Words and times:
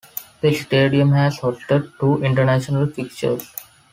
The 0.41 0.55
stadium 0.55 1.11
has 1.11 1.37
hosted 1.41 1.91
two 1.99 2.23
international 2.23 2.87
fixtures. 2.87 3.47